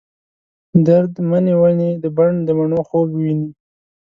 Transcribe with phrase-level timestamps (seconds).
[0.85, 3.49] درد منې ونې د بڼ، دمڼو خوب وویني